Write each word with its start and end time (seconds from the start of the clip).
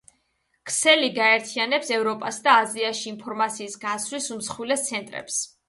ქსელი 0.69 1.09
გააერთიანებს 1.17 1.91
ევროპასა 1.99 2.43
და 2.49 2.57
აზიაში 2.63 3.07
ინფორმაციის 3.13 3.79
გაცვლის 3.87 4.33
უმსხვილეს 4.39 4.91
ცენტრებს. 4.91 5.43